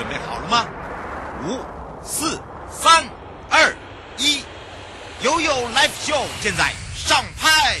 [0.00, 0.66] 准备好了吗？
[1.44, 1.60] 五、
[2.02, 3.04] 四、三、
[3.50, 3.70] 二、
[4.16, 4.42] 一，
[5.20, 7.76] 悠悠 Live Show 现在上拍。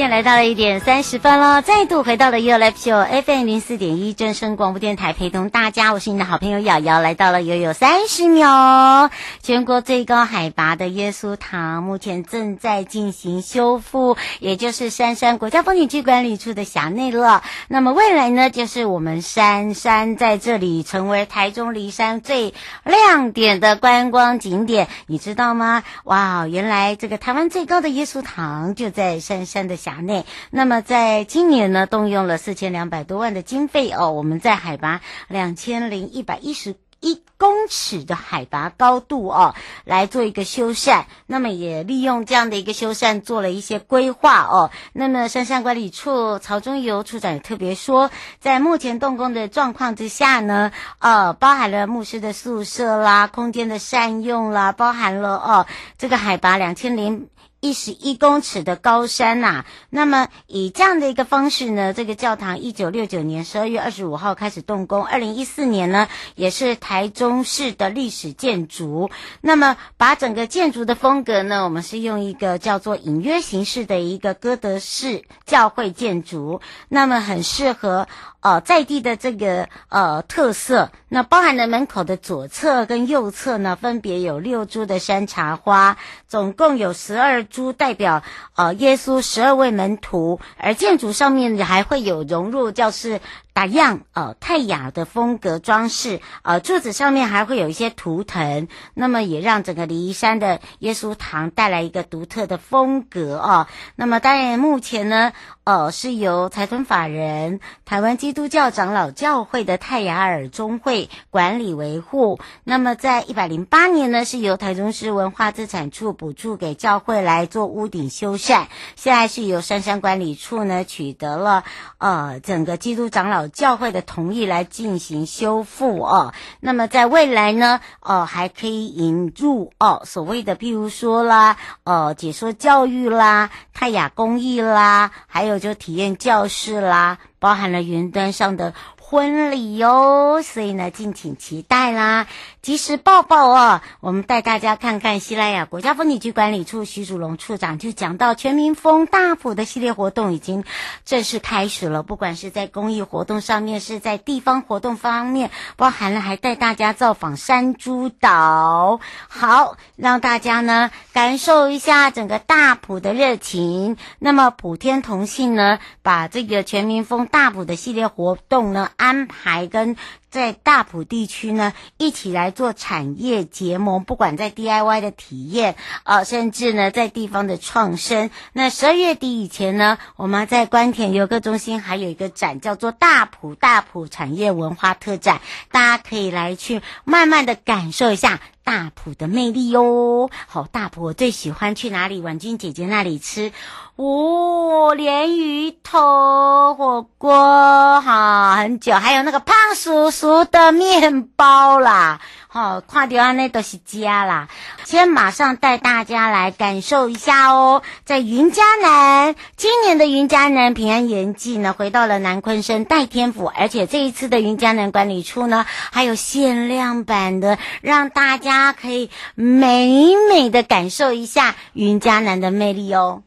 [0.00, 9.10] 现来到了一点三十分了，再度回到了 You Live Show FM 零四点一正声广播电台，陪同大家，我是你的好朋友瑶瑶，来到了悠悠三十秒。
[9.42, 17.42] 全国最高海拔的耶稣堂目前正在进行修复，也就是杉杉国家风景区管理处的辖内了。
[17.68, 25.82] 那么未来呢，就是我们杉杉在这里成为台中离山最亮点的观光景点，你知道吗？
[26.04, 41.04] 哇，原来这个台湾最高的耶稣堂就在杉杉的辖内，那么在今年呢，动用了四千两百多万的经费哦，我们在海拔两千零一百一十一公尺的海拔高度哦，来做一个修缮。
[41.26, 44.70] 那么也利用这样的一个修缮，做了一些规划哦。
[44.92, 57.28] 那么山山管理处曹忠游处长也特别说，在目前动工的状况之下呢，呃，包含了牧师的宿舍啦，空间的善用啦，包含了哦，这个海拔两千零。
[57.60, 69.10] 一十一公尺的高山呐、那么以这样的一个方式呢，这个教堂一九六九年十二月二十五号开始动工，二零一四年呢也是台中市的历史建筑。
[69.42, 78.08] 那么把整个建筑的风格呢，我们是用一个叫做隐约形式的一个哥德式教会建筑，那么很适合。
[78.42, 88.22] 呃，在地的这个呃特色，那包含了门口的左侧跟右侧呢，分别有六株的山茶花，总共有十二珠代表
[88.54, 93.20] 呃耶稣十二位门徒，而建筑上面还会有融入，就是。
[93.52, 103.66] 打样呃泰雅的风格装饰，呃柱子上面还会有一些图腾，那么也让整个梨山的耶稣堂带来一个独特的风格哦。
[103.96, 105.32] 那么当然目前呢，
[105.64, 112.38] 呃是由财团法人台湾基督教长老教会的泰雅尔宗会管理维护。
[112.62, 121.64] 那么在一百零八年呢，是由台中市文化资产处补助给教会来做屋顶修缮，现在是由杉山管理处呢取得了
[121.98, 123.39] 呃整个基督长老。
[123.48, 138.74] 教会的同意来进行修复哦，那么在未来呢，哦还可以引入哦所谓的譬如说啦，哦解说教育啦、泰雅工艺啦，还有就体验教室啦，包含了云端上的。
[139.10, 142.28] 婚礼哟、哦，所以呢，敬请期待啦！
[142.62, 150.62] 及时报报哦，我们带大家看看西拉雅国家风景区管理处徐祖龙处长就讲到，全民风大埔的系列活动已经
[151.04, 152.04] 正式开始了。
[152.04, 163.96] 不管是在公益活动上面，是在地方活动方面，包含了还带大家造访山猪岛，好让大家呢感受一下整个大埔的热情。
[164.20, 168.88] 那么普天同庆呢，把这个全民风大埔的系列活动呢。
[169.00, 169.96] 安排跟
[170.30, 175.74] 在大埔地区呢，一起来做产业结盟，不管在 DIY 的体验，
[176.04, 178.30] 呃，甚至呢在地方的创生。
[178.52, 185.40] 那十二月底以前呢，我们在官田游客中心还有一个展，叫做大埔大埔产业文化特展，
[185.72, 190.30] 大家可以来去慢慢的感受一下大埔的魅力哟。
[190.46, 192.20] 好，大埔我最喜欢去哪里？
[192.20, 193.52] 婉君姐姐那里吃。
[193.96, 200.19] 哦，鲢鱼头火锅好，很久，还有那个胖叔叔
[200.50, 204.48] 的面包啦，好、哦，看到那都是家啦。
[204.84, 223.22] 先马上带大家来感受一下哦，在云嘉南，今年的云嘉南平安延祭呢，回到了南昆生代天府，而且这一次的云嘉南管理处呢，还有限量版的，让大家可以美美的感受一下云嘉南的魅力哦。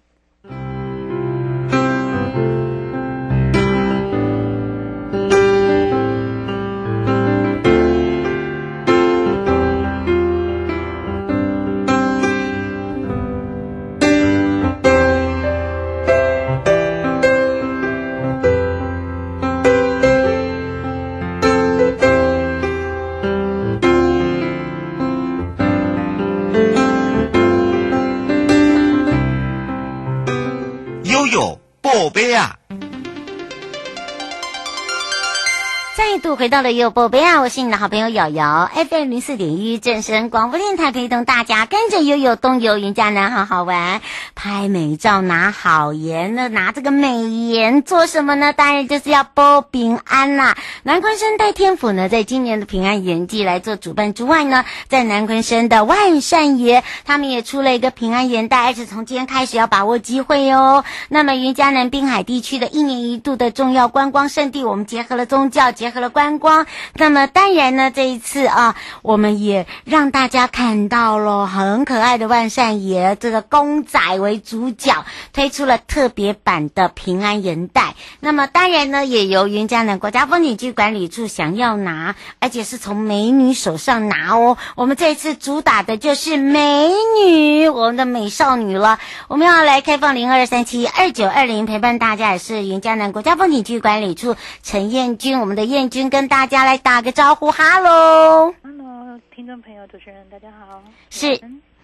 [36.43, 37.39] 回到了悠悠宝贝啊！
[37.39, 44.01] 我是你的好朋友瑶瑶，FM 零四点一正声广播电台，陪同大家跟着悠悠东游云嘉南好好玩，
[44.35, 48.51] 拍美照拿好颜呢，拿这个美颜做什么呢？
[48.51, 50.57] 当然就是要保平安啦。
[50.83, 60.83] 南昆生代天府呢，在今年的平安园祭来做主办之外呢，在南昆生的万善爷他们也出了一个平安盐袋，而且从今天开始要把握机会哦。
[61.07, 66.65] 那么云嘉南滨海地区的一年一度的重要观光胜地，我们结合了宗教，结合了观光，
[66.95, 77.95] 那么当然呢，这一次啊，我们也让大家看到了很可爱的万善爷这个公仔为主角，推出了特别版的平安盐袋。
[78.19, 84.57] 那么当然呢，也由云嘉南国家风景区管理处想要拿，而且是从美女手上拿哦。
[84.75, 88.99] 我们这一次主打的就是美女，我们的美少女了。
[89.27, 96.03] 我们要来开放零二三七二九二零陪伴大家，也是云嘉南国家风景区管理处陈彦君，我们的彦君。
[96.13, 100.81] 跟大家来打个招呼，哈喽，哈喽，听众朋友、主持人，大家好。
[101.09, 101.39] 是，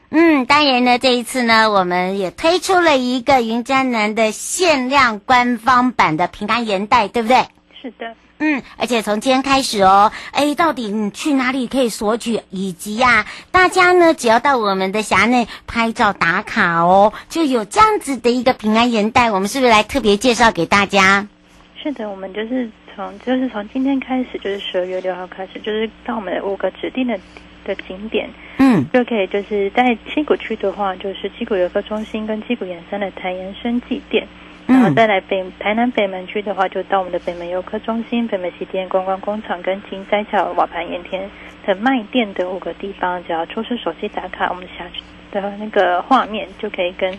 [0.09, 7.47] 嗯，当然呢，这一次呢，我们也推出了一个云嘉南的限量官方版的平安盐袋，对不对？
[7.81, 12.41] 是的，嗯，而且从今天开始哦，哎，到底你去哪里可以索取？
[12.49, 19.31] 以及呀、啊，大家呢，只要到我们的辖内拍照打卡哦，就有这样子的一个平安盐袋。
[19.31, 21.27] 我们是不是来特别介绍给大家？
[21.89, 22.69] 是的，我们就是。
[22.95, 27.17] 从就是从今天开始，就是十二月六号开始，就是到我们的五个指定的
[27.63, 28.27] 的景点，
[28.57, 34.27] 嗯，就可以就是在七股区的话，就是七股游客中心跟七股盐山的台盐生祭店，
[34.67, 41.29] 然后再来北台南北门区的话，就到我们的北门游客中心、北门西店观光工厂跟金斋桥瓦盘盐田
[41.65, 45.01] 的卖店的五个地方，只要出示手机打卡，我们下去
[45.31, 47.17] 的那个画面就可以跟。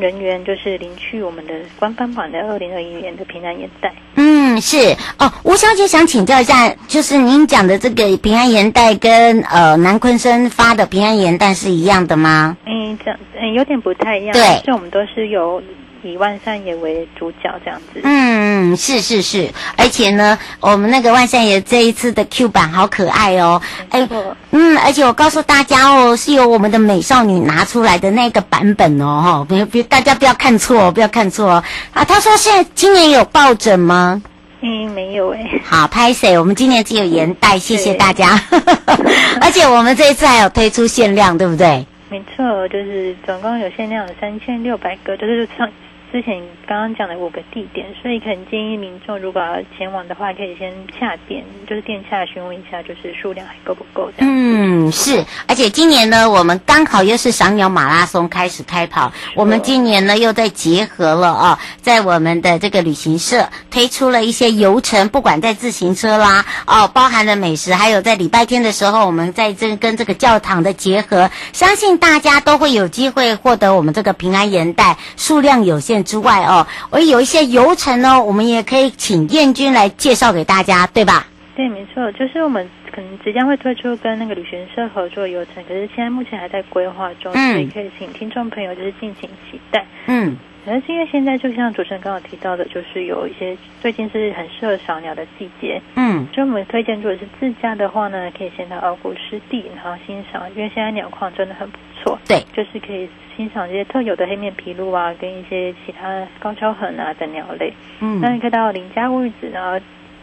[0.00, 3.92] 人员就是领取我们的官方版的二零二一年的平安盐袋。
[4.16, 12.56] 嗯，是哦，吴小姐想请教一下，就是您讲的这个平安盐袋跟呃南昆生发的平安盐袋是一样的吗？
[12.66, 14.32] 嗯，这样嗯有点不太一样。
[14.32, 15.62] 对，是我们都是有。
[16.02, 23.60] 以万善爷为主角这样子，嗯，是是是，而且呢，我们那个万善爷这一次的 Q 版好可爱哦，
[23.90, 24.08] 哎，
[24.50, 32.04] 嗯，而且我告诉大家哦，是由我们的美少女拿出来的那个版本哦，哈，别别大家不要看错，不要看错哦啊。
[32.04, 34.22] 他说现在今年有抱枕吗？
[34.62, 35.48] 嗯，没有哎。
[35.64, 38.42] 好，拍谁，我们今年只有盐袋，谢谢大家。
[39.40, 41.86] 而且我们这一次还有推出限量，对不对？
[42.10, 45.68] 没错，就是总共有限量有三千六百个，就是上。
[46.12, 54.28] 之前刚刚讲的五个地点，所以可能建议民众如果要前往的话，可以先下店，就是店下询问一下，就是数量还够不够这样。
[54.28, 75.99] 嗯，是，而且今年呢，我们刚好又是赏鸟马拉松开始开跑，我们今年呢又在结合了啊，在我们的这个旅行社推出了一些游程，不管在自行车啦，哦，包含了美食，还有在礼拜天的时候，我们在这跟这个教堂的结合，相信大家都会有机会获得我们这个平安盐袋，数量有限。
[76.02, 81.26] 之外哦，我有一些游程呢，我们也可以请燕君来介绍给大家，对吧？
[81.56, 89.84] 对，没错，就是我们可能即将会推出跟那个旅行社合作游程，可是现在目前还在规划中，嗯、所以可以请听众朋友就是敬请期待。
[90.06, 90.36] 嗯，
[90.70, 103.08] 可是因为现在就像主持人刚刚提到的，就是有一些最近是很适合赏鸟的季节，嗯，所以我们推荐如果是自驾的话呢，可以先到鳌鼓湿地，然后欣赏，因为现在鸟况真的很不错，对，就是可以。
[103.36, 107.72] 欣赏这些特有的黑面琵鹭啊，跟一些其他高跷痕啊等鸟类。
[108.00, 109.80] 嗯，那你可以到林家乌鱼子，然后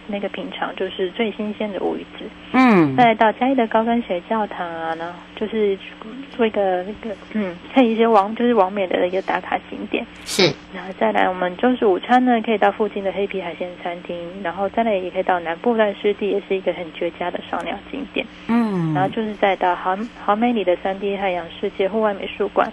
[0.08, 2.26] 那个品尝就是最新鲜的乌鱼子。
[2.54, 5.78] 嗯，再来到嘉义的高跟鞋教堂啊，然后就是
[6.36, 10.06] 做一个那个嗯，看一些王就是王美的一个打卡景点。
[10.26, 18.26] 是，然后再来我们中式午餐呢，可以到附近的黑皮海鲜餐厅，然后再来也可以到南部赖湿地，也是一个很绝佳的赏鸟景点。
[18.48, 22.72] 嗯，然后就是再到好好美里的三 D 海洋世界户外美术馆。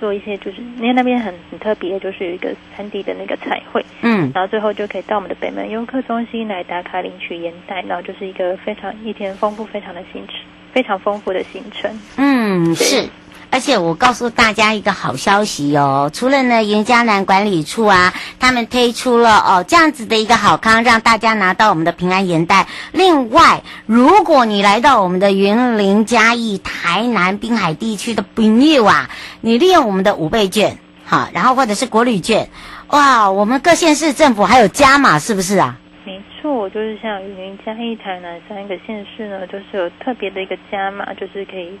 [0.00, 10.34] 做一些就是因为那边很很特别，就是有一个三 D 的那个彩绘，嗯，然后最后就可以到我们的北门游客中心来打卡领取盐袋，然后就是一个非常一天丰富非常的行程，
[10.72, 13.08] 非常丰富的行程，嗯，是。
[13.52, 22.68] 而且我告诉大家一个好消息哦，除了呢云嘉南管理处啊，他们推出了哦这样子的一个好康，让大家拿到我们的平安盐袋。
[22.92, 32.48] 另外，如果你来到我们的云林嘉义台南滨海地区的朋友啊，你利用我们的五倍券，好，然后或者是国旅券，
[32.88, 35.76] 哇，我们各县市政府还有加码，是不是啊？
[36.04, 41.76] 没错，就是像云林嘉义台南三个县市呢，就是有特别的一个加码，就是可以。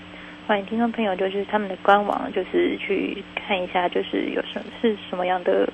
[0.50, 5.64] 欢迎听众朋友，就是他们的官网，就是去看一下，就是有什么是什么样的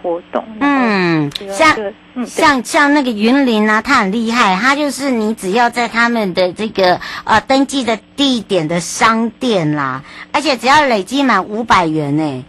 [0.00, 0.42] 活动。
[0.58, 1.76] 嗯，像
[2.14, 12.44] 嗯像像那个云林啊，他很厉害，他就是你只要在他们的这个呃登记的地点的商店啦，而且只要累积满五百元呢。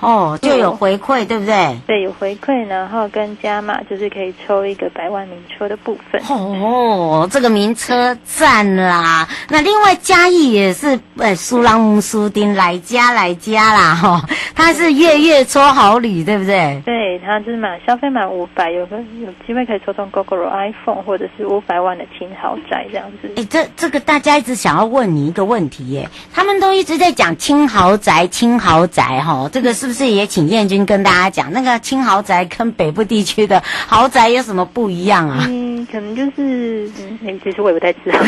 [0.00, 1.76] 哦，就有回馈，对不对？
[1.86, 6.22] 对，有回馈，然后跟加码，就是可以抽一个百万名车的部分。
[6.28, 9.28] 哦，这个名车赞啦！
[9.48, 14.22] 那另外嘉义也是，呃，苏朗姆苏丁来加来加啦，哈、哦，
[14.54, 16.80] 他是月月抽好礼，对不对？
[16.86, 23.32] 对，他就是满消费满五百，有个有机会可以抽中 Gogoro iPhone，或者是五百万的轻豪宅这样子。
[23.36, 29.87] 哎，这这个大家一直想要问你一个问题耶，他们都一直在讲轻豪宅，轻豪宅，哈、哦，这个是。
[29.88, 35.46] 是不是也请燕君跟大家讲，那个青豪宅跟北部地区的豪宅有什么不一样啊？
[35.48, 36.90] 嗯，可能就是，
[37.22, 38.18] 嗯，其实我也不太知道。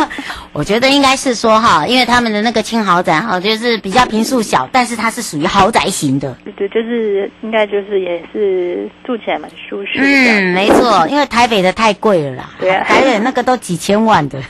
[0.52, 6.36] 我觉得应该是说哈，因为他们的那个轻豪宅哈，就是比较平数小，但是它是属于豪宅型的。
[6.44, 10.04] 对对，就是应该就是也是住起来蛮舒适的。
[10.04, 12.50] 嗯，没错，因为台北的太贵了啦。
[12.58, 14.42] 对啊，台北那个都几千万的。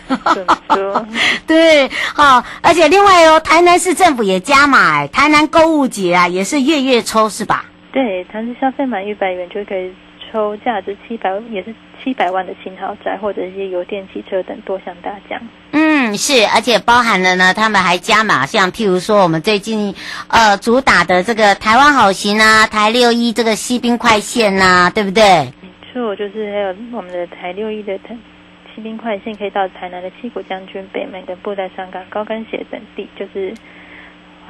[0.74, 1.06] 说
[1.46, 6.60] 对，好，而且另外哦，台南市政府也加码，台南购物节啊也是。
[6.60, 7.64] 月月抽是吧？
[7.90, 9.90] 对，它是消费满一百元就可以
[10.30, 15.40] 抽价值七百，也是七百万的轻豪宅或者一些油电汽车等多项大奖。
[15.72, 19.94] 嗯，嗯是，而且包含了呢，他们还加码，像譬如说我们最近
[20.28, 25.22] 呃主打的这个台湾好行啊，台六一这个西兵快线呐、啊，对不对？
[25.60, 28.16] 没错，就是还有我们的台六一的台
[28.74, 33.54] 西兵快线，可以到台南的七股将军、北门跟布袋上港、高跟鞋等地，就是。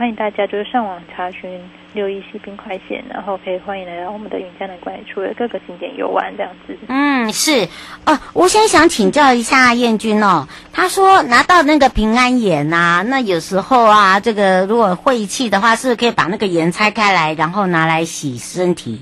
[0.01, 1.61] 欢迎大家就是上网查询
[1.93, 6.75] 六一西滨快线，然后可以欢迎来到我们的云嘉南管理处的各个景点游玩这样子。
[6.89, 7.67] 嗯，是。
[8.07, 18.99] 哦、啊，我先想请教一下燕君哦，他说拿到那个平安盐呐、啊，那有时候啊，这个如果晦气的话，是不是可以把那个盐拆开来，然后拿来洗身体？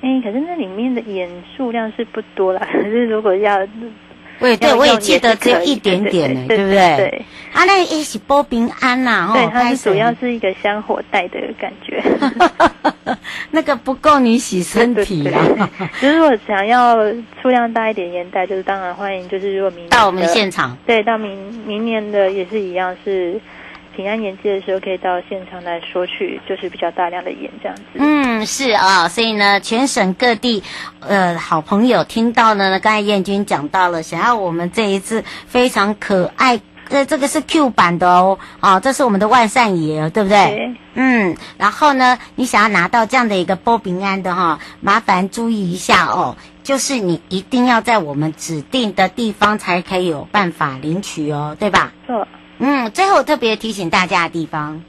[0.00, 3.56] 哎，可是那里面的盐数量是不多啦，可是如果要。
[4.42, 6.96] 对对，我也记得只有一点点呢，对不对？
[6.96, 12.02] 对，啊，那一起波平安呐，对，它主要是一个香火带的感觉，
[13.52, 15.70] 那个不够你洗身体啊。
[16.02, 16.96] 就是如果想要
[17.40, 23.40] 数量大一点烟袋，就是当然欢迎，就是如果明到我们现场，对，到明明年的也是一样是。
[23.92, 27.82] 平安盐季的时候，可以到现场来说去，就是比较大量的演这样子。
[27.94, 30.62] 嗯，是啊、哦，所以呢，全省各地，
[31.00, 40.36] 呃，好朋友听到了呢，刚才燕君讲到了，想要我们这一次非常可爱，呃，这个是 Q 版的哦，啊、哦，这是我们的万善爷，对不对？
[40.36, 40.74] 对。
[40.94, 51.92] 嗯，然后呢，你想要拿到这样的一个波平安的哈、哦，麻烦注意一下哦，就是你一定要在我们指定的地方才可以有办法领取哦，对吧？
[52.06, 52.26] 错。
[52.64, 54.80] 嗯，最后特别提醒大家的地方，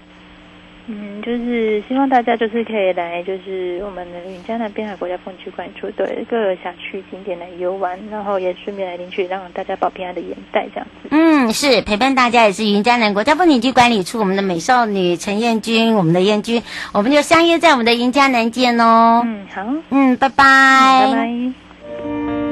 [0.85, 11.09] 嗯，就是希望大家就是可以来，就是我们的云江南滨海国家风景区管处对各个辖区景点来游玩，然后也顺便来领取让大家保平安的眼袋这样子。
[11.09, 16.61] 嗯，是陪伴大家也是云江南国家风景区管理处我们的美少女陈燕君，我们的燕君，
[16.93, 19.23] 我们就相约在我们的云江南见哦。
[19.25, 20.43] 嗯，好，嗯，拜拜，
[21.07, 22.42] 嗯，拜拜。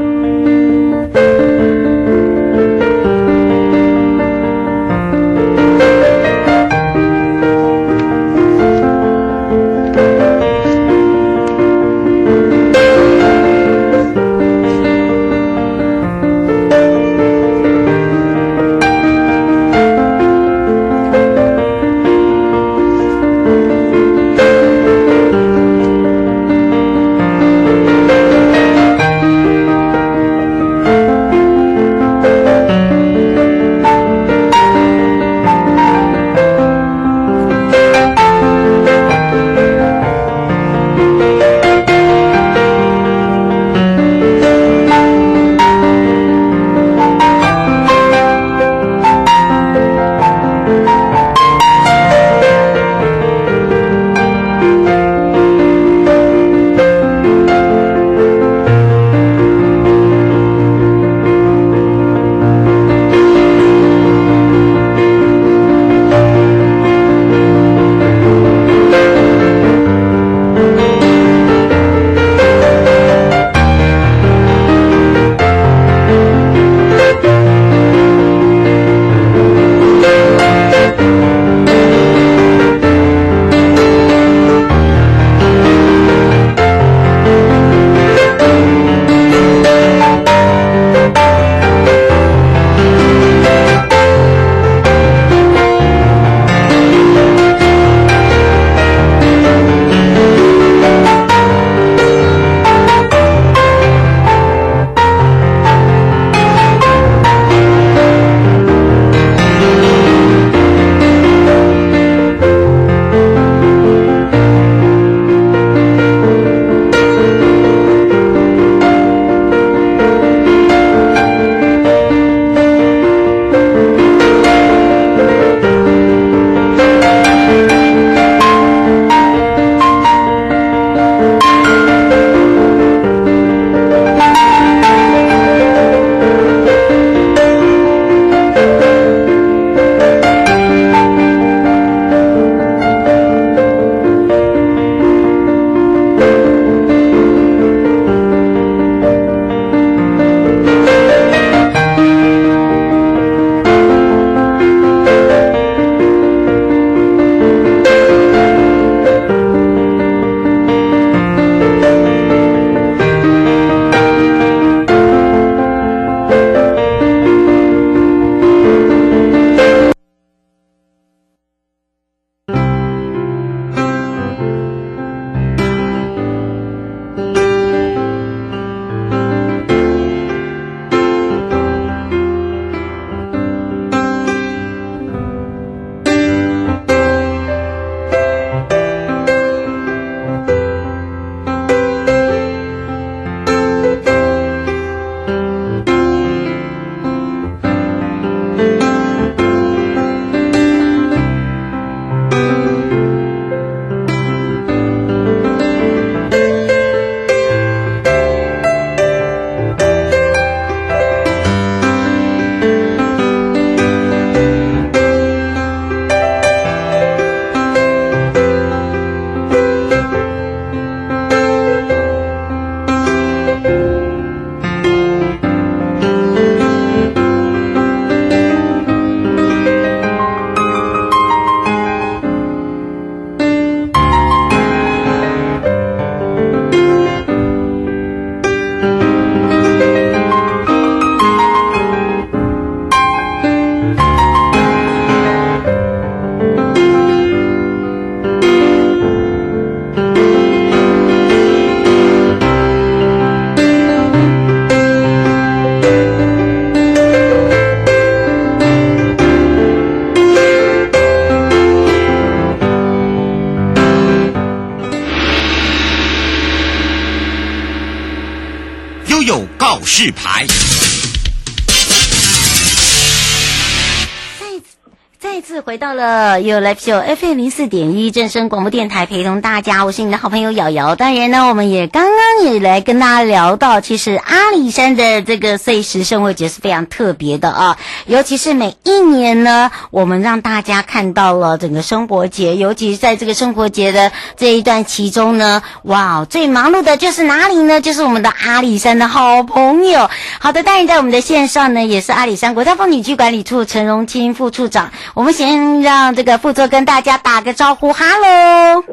[275.33, 280.93] 再次回到了有来就有 FM 零四点一正声广播电台，陪同大家，我是你的好朋友瑶瑶。
[280.97, 297.79] 当然呢，我们也刚刚也来跟大家聊到，其实阿里山的这个岁时生活节是非常特别的啊，尤其是每一年呢，我们让大家看到了整个生活节，尤其是在这个生活节的这一段其中呢，哇，最忙碌的就是哪里呢？
[297.79, 300.09] 就是我们的阿里山的好朋友。
[300.39, 304.91] 好的，当然在我们的线上呢，也是阿里山国家风景区管理处陈荣清副处长。
[305.21, 308.83] 我们先让这个副座跟大家打个招呼，哈喽。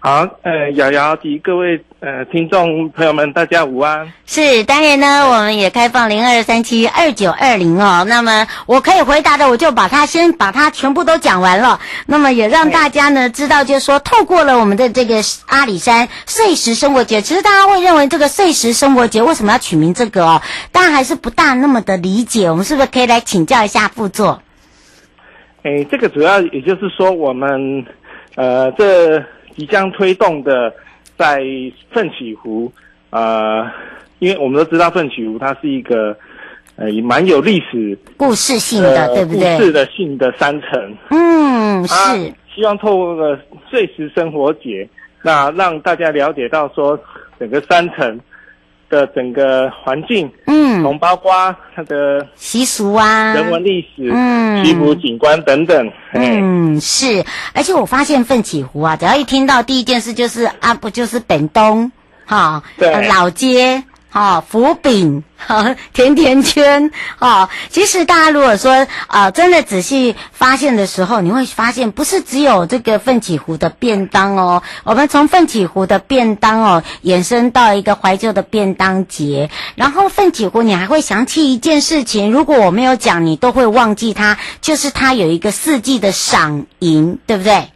[0.00, 4.12] 好，呃，瑶瑶及各位呃听众朋友们，大家午安。
[4.26, 8.04] 是，当然呢，我们也开放零二三七二九二零哦。
[8.06, 11.80] 那么我可以回答的，我就把它先把它全部都讲完了。
[12.04, 20.42] 那么也让大家呢知道，就是说，透过了我们的这个阿里山碎石生活节，其实大家会认为这个碎石生活节为什么要取名这个哦？
[20.70, 22.50] 大家还是不大那么的理解。
[22.50, 24.42] 我们是不是可以来请教一下副座？
[25.66, 27.84] 诶，这个主要也就是说，我们
[28.36, 29.18] 呃，这
[29.56, 30.72] 即将推动的
[31.18, 31.42] 在
[31.90, 32.72] 奋起湖，
[33.10, 33.68] 呃，
[34.20, 36.16] 因为我们都知道奋起湖它是一个
[36.76, 39.56] 呃也蛮有历史故事性的，对不对？
[39.58, 40.96] 故事的性的山城。
[41.10, 42.32] 嗯，是。
[42.54, 43.36] 希望透过个
[43.68, 44.88] 碎石生活节，
[45.20, 46.96] 那让大家了解到说
[47.40, 48.20] 整个山城。
[48.88, 51.32] 的整个环境，嗯，从包括
[51.74, 57.24] 它的习俗啊、人文历史、嗯、西湖景观等等，嗯，是。
[57.52, 61.90] 而且我发现奋起湖啊，只要一听到第一件事就是啊，不就是本东
[62.24, 63.82] 哈，对，老街。
[64.16, 65.22] 哦，福饼，
[65.92, 87.68] 甜甜圈，哦，其实大家如果说啊、真的仔细发现的时候，你会发现不是只有这个奋起湖的便当哦，我们从奋起湖的便当哦，衍生到一个怀旧的便当节，然后奋起湖你还会想起一件事情，如果我没有讲，你都会忘记它，就是它有一个四季的赏银，对不对？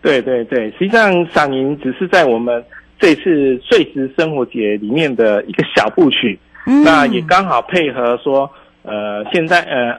[0.00, 2.64] 对对对，实际上赏银只是在我们。
[2.98, 8.50] 这次碎石生活节里面的一个小部曲，嗯、那也刚好配合说，
[8.82, 9.98] 呃，现在呃，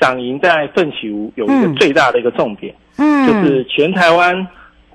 [0.00, 4.46] 赏银在奋起湖有一个最大的一个重点，嗯，就是全台湾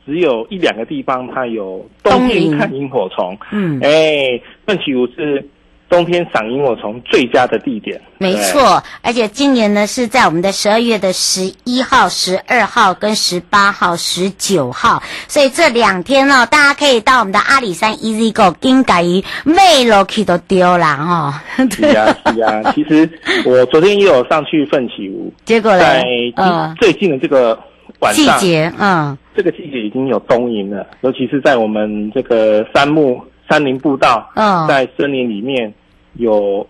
[0.05, 5.45] 只有一两个地方它有冬天看萤火虫，嗯，哎，奋起湖是。
[5.89, 8.81] 冬天赏萤火虫最佳的地点，没错。
[9.01, 21.43] 而且今年呢是在我们的十二月的十一号、十二号跟十八号、十九号，所以这两天呢、哦，大家可以到我们的阿里山 Easy Go 金改鱼妹楼去都丢了哈。
[21.71, 22.71] 是啊，是啊。
[22.75, 23.09] 其实
[23.45, 27.57] 我昨天也有上去奋起湖， 结果呢，在最近的这个
[27.97, 35.73] 晚上，季节，嗯，这个季节已经有冬营了，尤其是在我们这个山木山林步道，嗯，在森林里面。
[36.19, 36.65] 有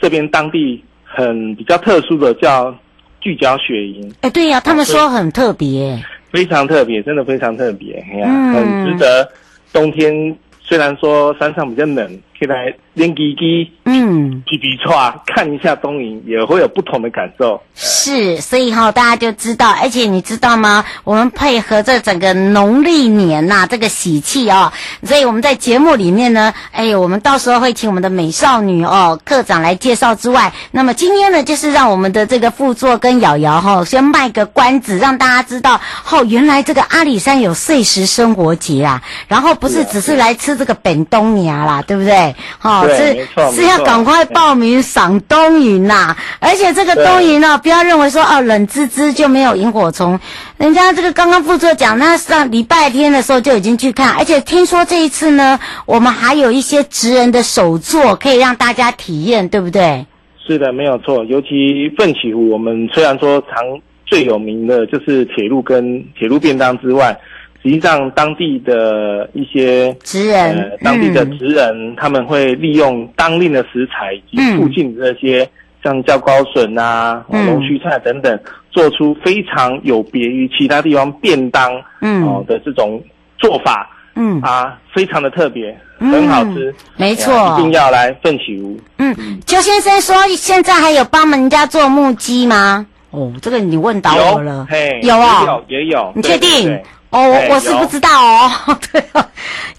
[0.00, 2.74] 这边当地很比较特殊的叫
[3.20, 5.96] 聚焦雪银，哎，对呀、啊，他们说很特别，
[6.32, 9.30] 非常特别，真的非常特别，哎呀，嗯、很值得。
[9.72, 10.36] 冬天。
[10.60, 12.06] 虽然说山上比较冷，
[12.38, 17.60] 可以来练鸡鸡，嗯，皮皮剉看一下东营，也会有不同的感受。
[17.74, 20.84] 是，所以哈、哦，大家就知道，而且你知道吗？
[21.04, 24.72] 我们配合这整个农历年呐、啊，这个喜气哦，
[25.04, 40.58] 所以我们在节目里面呢，哎，我们到时候会请我们的美少女哦课长来介绍之外，那么今天呢，就是让我们的这个副座跟瑶瑶哈，先卖个关子，让大家知道，哦，原来这个阿里山有碎石生活节啊，然后不是只是来吃。
[40.58, 42.27] 这个本冬芽啦，对不对？
[42.58, 46.16] 好、哦，是是要赶快报名赏冬银呐！
[46.38, 50.18] 而且这个冬银呢，不要认为说哦冷滋滋就没有萤火虫，
[50.56, 60.04] 人家这个刚刚副座讲，那上礼拜天的时候就已经去看，而且听说这一次呢，我们还有一些职人的手作可以让大家体验，对不对？
[60.46, 61.24] 是的，没有错。
[61.24, 61.48] 尤其
[61.96, 63.58] 奋起湖，我们虽然说常
[64.06, 67.18] 最有名的就是铁路跟铁路便当之外。
[67.62, 75.50] 实际上，当地的一些职人，呃，当地的职人，嗯、他们会利用当令的食材以及附近的这些，嗯、
[75.82, 78.38] 像叫高笋啊、龙须、嗯、菜等等，
[78.70, 83.02] 做出非常有别于其他地方便当，嗯，哦的这种
[83.38, 84.40] 做法，嗯。
[84.40, 88.78] 啊，非常的特别，嗯、很好吃，没错，一定要来奋起湖。
[88.98, 89.14] 嗯，
[89.46, 92.86] 邱先生说，现在还有帮人家做木屐吗？
[93.10, 96.50] 哦，这个你问到我了，嘿，有啊，有也有，你确定？
[96.50, 98.50] 对对对哦，我我是不知道哦，
[98.92, 99.26] 对啊，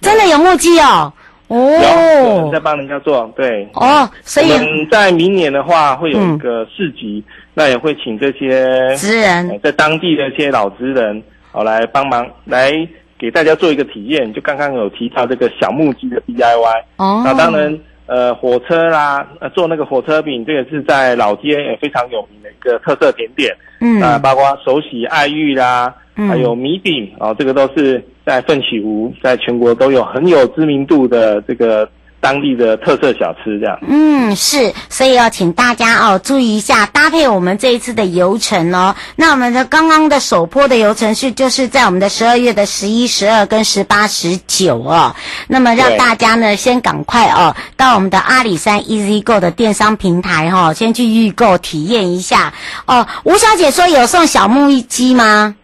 [0.01, 1.13] 真的有木屐哦，
[1.47, 12.71] 哦，有人在帮人家做，对，哦，所以我们在明年的话会有一个市集，那也会请这些职人，在当地的一些老职人，好来帮忙，来
[13.19, 14.33] 给大家做一个体验。
[14.33, 23.55] 就刚刚有提到这个小木屐的 DIY，哦，那当然，呃火车啦，呃做那个火车饼，这个是在老街也非常有名的一个特色甜点。
[23.81, 25.93] 嗯，啊，包括手洗爱玉啦，嗯、
[26.27, 31.89] 还有米饼哦，这个都是在奋起湖，在全国都有很有知名度的这个。
[32.21, 33.79] 当地的特色小吃，这样。
[33.87, 38.93] 嗯，是，所以要请大家哦注意一下，搭配我们这一次的游程哦。
[39.15, 45.15] 那我们的刚刚的首波的游程是，就是在我们的十二月的十一、十二跟十八、十九哦。
[45.47, 52.53] 那么让大家呢先赶快哦到我们的阿里山 Easy Go 的电商平台哈、哦，先去预购体验一下
[52.85, 53.07] 哦。
[53.23, 55.55] 吴小姐说有送小木机吗？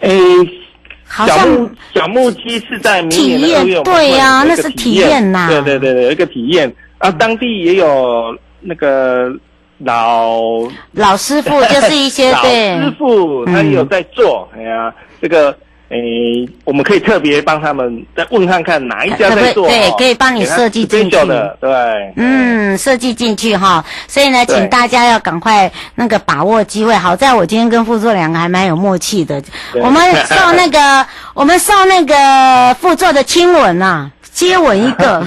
[0.00, 0.18] 诶。
[1.12, 5.48] 好像小木鸡是在明年的二月，对呀，那是体验呐。
[5.50, 9.28] 对对对对，有一个体验啊，当地也有那个
[9.78, 10.40] 老
[10.92, 14.48] 老师傅，就是一些 老师傅，他也有在做。
[14.56, 15.56] 哎呀，这个。
[15.90, 23.84] 诶，我们可以特别帮他们再问看看哪一家在做，对，可以帮你设计进去的，对，嗯，设计进去哈。
[24.06, 26.94] 所以呢，请大家要赶快那个把握机会。
[26.94, 29.42] 好在我今天跟副座两个还蛮有默契的，
[29.82, 34.10] 我们送那个，我们送那个副座的亲吻呐。
[34.32, 35.26] 接吻一个，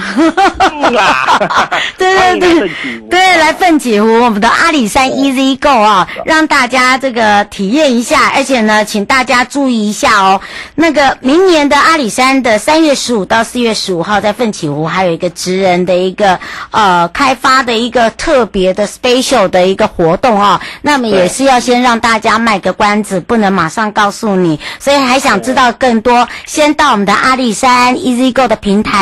[1.96, 2.70] 对对对，
[3.10, 10.40] 对，来奋起湖，我们的阿里山 Easy Go 啊，让大家这个体验一下，而且呢，请大家注意一下哦，
[10.74, 16.38] 那个明年的阿里山的三月十五到四月十五号，在奋起湖还有一个职人的一个
[16.70, 28.93] 呃开发的一个特别的 special 的一个活动啊，那么也是要先让大家卖个关子，不能马上告诉你，所以还想知道更多，先到我们的阿里山 Easy Go 的平台。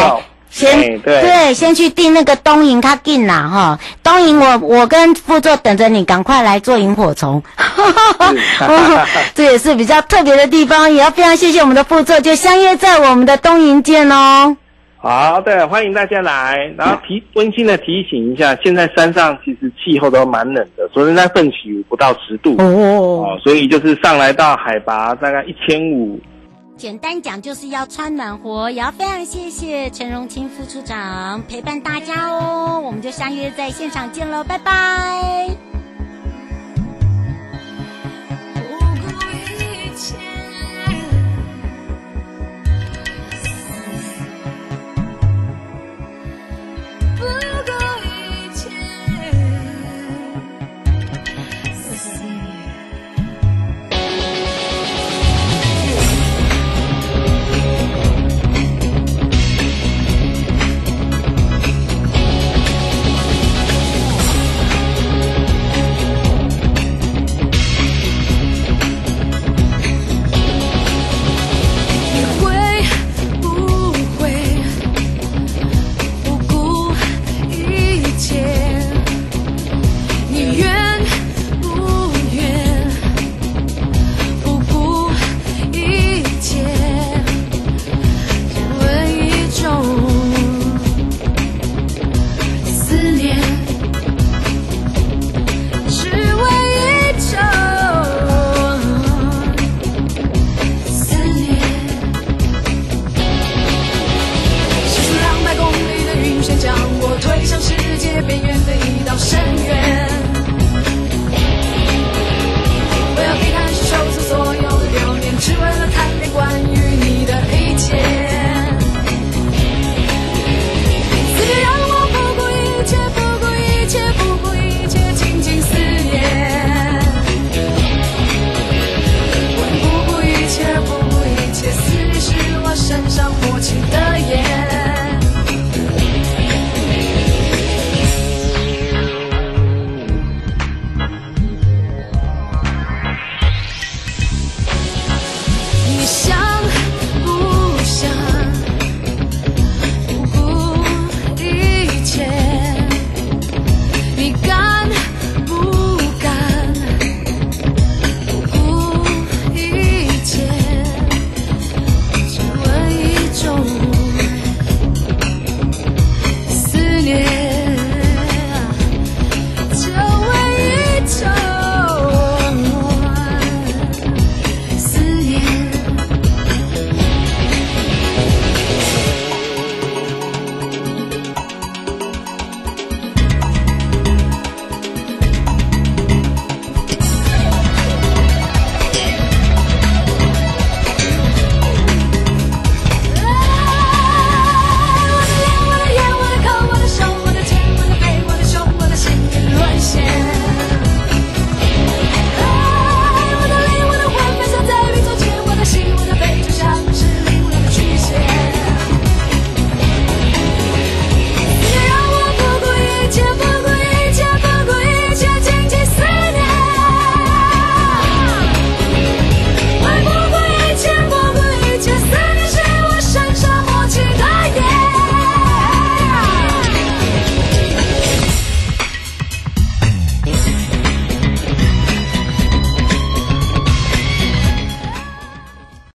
[0.50, 3.78] 先对，对，先去订那个东营，卡进啦哈。
[4.02, 7.42] 东营，我我跟副座等着你，赶快来做萤火虫。
[9.34, 14.54] 这也是比较特别的地方，也要非常谢谢我们的副座，就相约在我们的东营见哦。
[14.98, 16.70] 好的，欢迎大家来。
[16.76, 22.64] 然后提温馨的提醒一下，现在山上其实气候都蛮冷的，昨天在奋起不到十度哦，
[23.24, 26.20] 哦，所以就是上来到海拔大概一千五。
[26.76, 35.71] 简单讲就是要穿暖和，也要非常谢谢陈荣清副处长陪伴大家哦，我们就相约在现场见喽，拜拜。